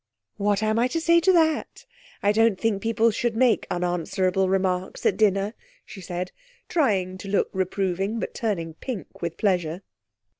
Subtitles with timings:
[0.37, 1.85] 'What am I to say to that?
[2.23, 5.53] I don't think people should make unanswerable remarks at dinner,'
[5.85, 6.31] she said,
[6.67, 9.83] trying to look reproving, but turning pink with pleasure.